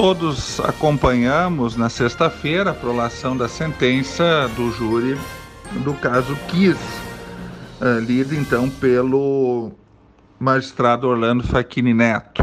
[0.00, 5.14] todos acompanhamos na sexta-feira a prolação da sentença do júri
[5.84, 6.80] do caso Kiss,
[7.82, 9.72] uh, lido então pelo
[10.38, 12.42] magistrado Orlando Facchini Neto.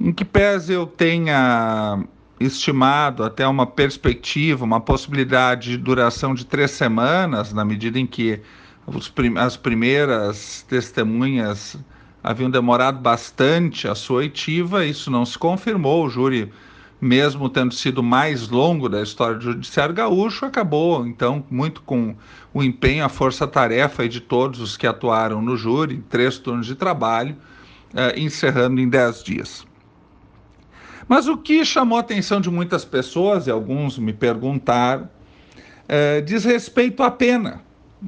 [0.00, 2.02] Em que pese eu tenha
[2.40, 8.40] estimado até uma perspectiva, uma possibilidade de duração de três semanas, na medida em que
[9.36, 11.76] as primeiras testemunhas
[12.22, 16.04] haviam demorado bastante a sua oitiva, isso não se confirmou.
[16.04, 16.52] O júri,
[17.00, 22.14] mesmo tendo sido mais longo da história do Judiciário Gaúcho, acabou, então, muito com
[22.52, 27.36] o empenho, a força-tarefa de todos os que atuaram no júri, três turnos de trabalho,
[27.94, 29.66] eh, encerrando em dez dias.
[31.08, 35.08] Mas o que chamou a atenção de muitas pessoas, e alguns me perguntaram,
[35.88, 37.62] eh, diz respeito à pena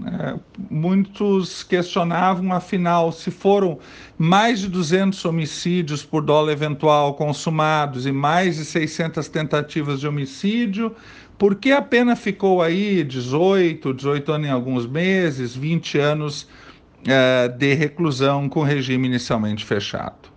[0.06, 0.38] é,
[0.70, 3.78] muitos questionavam, afinal, se foram
[4.16, 10.96] mais de 200 homicídios por dólar eventual consumados e mais de 600 tentativas de homicídio,
[11.38, 16.48] por que a pena ficou aí 18, 18 anos em alguns meses, 20 anos
[17.06, 20.32] é, de reclusão com regime inicialmente fechado?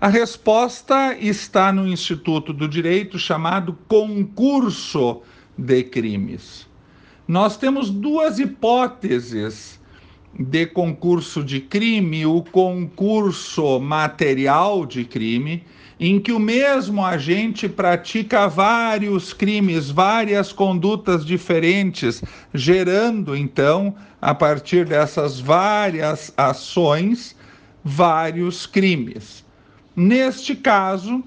[0.00, 5.22] A resposta está no Instituto do Direito chamado Concurso
[5.56, 6.67] de Crimes.
[7.28, 9.78] Nós temos duas hipóteses
[10.32, 15.62] de concurso de crime: o concurso material de crime,
[16.00, 22.22] em que o mesmo agente pratica vários crimes, várias condutas diferentes,
[22.54, 27.36] gerando então, a partir dessas várias ações,
[27.84, 29.44] vários crimes.
[29.94, 31.22] Neste caso,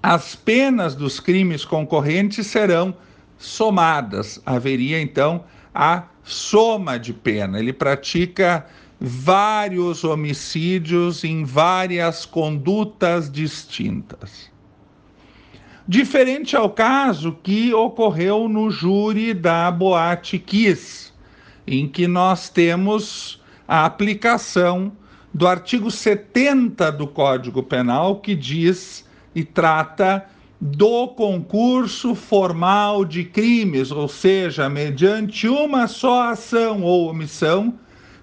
[0.00, 2.94] as penas dos crimes concorrentes serão
[3.42, 4.40] somadas.
[4.46, 7.58] Haveria então a soma de pena.
[7.58, 8.66] Ele pratica
[9.00, 14.50] vários homicídios em várias condutas distintas.
[15.86, 21.12] Diferente ao caso que ocorreu no júri da Boate Kiss,
[21.66, 24.92] em que nós temos a aplicação
[25.34, 29.04] do artigo 70 do Código Penal, que diz
[29.34, 30.24] e trata
[30.64, 37.74] do concurso formal de crimes, ou seja, mediante uma só ação ou omissão,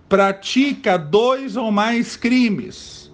[0.08, 3.12] pratica dois ou mais crimes.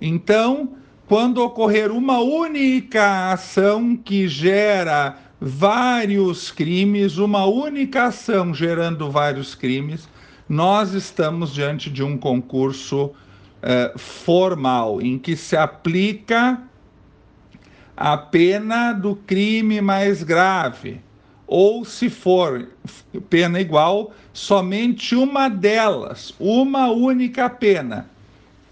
[0.00, 0.70] Então,
[1.06, 10.08] quando ocorrer uma única ação que gera vários crimes, uma única ação gerando vários crimes,
[10.48, 13.12] nós estamos diante de um concurso
[13.62, 16.60] eh, formal em que se aplica
[17.96, 21.00] a pena do crime mais grave,
[21.46, 22.68] ou se for
[23.30, 28.10] pena igual, somente uma delas, uma única pena,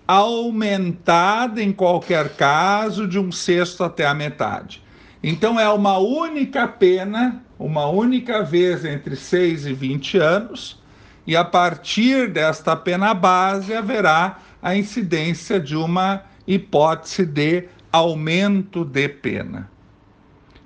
[0.06, 4.82] aumentada em qualquer caso de um sexto até a metade.
[5.22, 10.82] Então é uma única pena, uma única vez entre 6 e 20 anos,
[11.26, 19.08] e a partir desta pena base haverá a incidência de uma hipótese de aumento de
[19.08, 19.70] pena.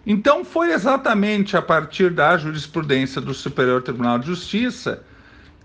[0.07, 5.05] Então, foi exatamente a partir da jurisprudência do Superior Tribunal de Justiça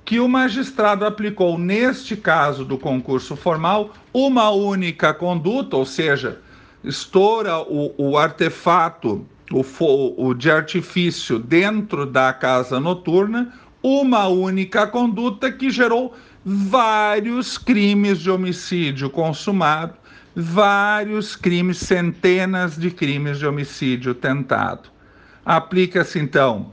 [0.04, 6.42] que o magistrado aplicou, neste caso do concurso formal, uma única conduta, ou seja,
[6.84, 9.64] estoura o, o artefato o,
[10.18, 16.14] o de artifício dentro da casa noturna, uma única conduta que gerou
[16.46, 19.96] vários crimes de homicídio consumado
[20.36, 24.90] vários crimes, centenas de crimes de homicídio tentado.
[25.46, 26.72] Aplica-se então,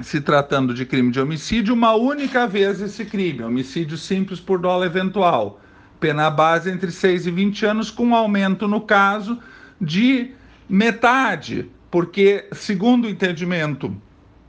[0.00, 4.84] se tratando de crime de homicídio, uma única vez esse crime, homicídio simples por dolo
[4.84, 5.60] eventual.
[6.00, 9.38] Pena base entre 6 e 20 anos, com aumento no caso
[9.80, 10.30] de
[10.68, 13.94] metade, porque, segundo o entendimento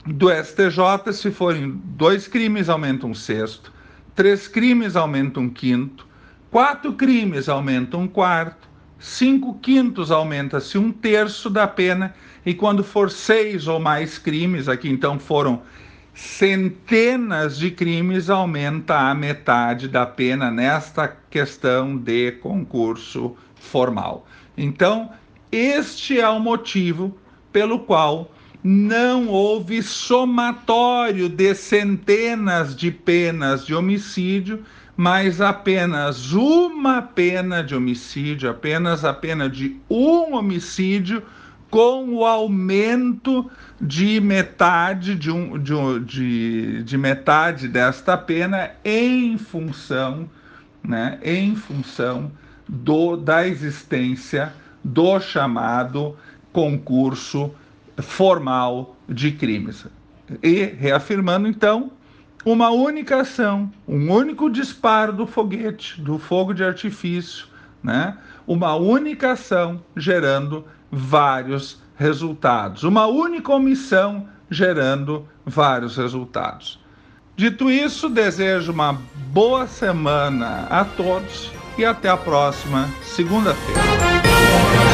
[0.05, 3.73] do STJ, se forem dois crimes, aumenta um sexto,
[4.17, 6.07] três crimes, aumenta um quinto,
[6.49, 12.15] Quatro crimes aumenta um quarto, cinco quintos aumenta-se um terço da pena,
[12.45, 15.61] e quando for seis ou mais crimes, aqui então foram
[16.13, 24.25] centenas de crimes, aumenta a metade da pena nesta questão de concurso formal.
[24.57, 25.11] Então,
[25.51, 27.15] este é o motivo
[27.51, 28.31] pelo qual
[28.67, 34.63] não houve somatório de centenas de penas de homicídio
[34.97, 41.21] mas apenas uma pena de homicídio, apenas a pena de um homicídio,
[41.69, 50.27] com o aumento de metade de, um, de, de, de metade desta pena em função,
[50.81, 52.31] né, em função
[52.67, 54.51] do, da existência
[54.83, 56.17] do chamado
[56.51, 57.53] concurso
[57.97, 59.85] formal de crimes.
[60.43, 61.91] E reafirmando então
[62.45, 67.47] uma única ação, um único disparo do foguete, do fogo de artifício,
[67.83, 68.17] né?
[68.45, 76.79] Uma única ação gerando vários resultados, uma única omissão gerando vários resultados.
[77.35, 78.93] Dito isso, desejo uma
[79.31, 84.86] boa semana a todos e até a próxima segunda-feira.